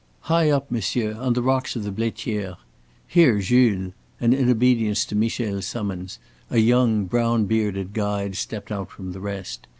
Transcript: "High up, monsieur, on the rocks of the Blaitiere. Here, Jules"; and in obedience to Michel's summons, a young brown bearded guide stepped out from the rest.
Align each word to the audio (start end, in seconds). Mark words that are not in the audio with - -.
"High 0.21 0.49
up, 0.49 0.71
monsieur, 0.71 1.13
on 1.13 1.33
the 1.33 1.43
rocks 1.43 1.75
of 1.75 1.83
the 1.83 1.91
Blaitiere. 1.91 2.55
Here, 3.07 3.37
Jules"; 3.39 3.93
and 4.19 4.33
in 4.33 4.49
obedience 4.49 5.05
to 5.05 5.15
Michel's 5.15 5.67
summons, 5.67 6.17
a 6.49 6.57
young 6.57 7.05
brown 7.05 7.45
bearded 7.45 7.93
guide 7.93 8.35
stepped 8.35 8.71
out 8.71 8.89
from 8.89 9.11
the 9.11 9.19
rest. 9.21 9.67